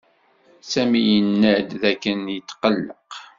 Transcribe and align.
Sami 0.71 1.01
yenna-d 1.09 1.69
dakken 1.81 2.19
yetqelleq. 2.35 3.11